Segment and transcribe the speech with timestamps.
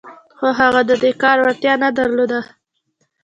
[0.37, 2.39] خو هغه د دې کار وړتيا نه درلوده.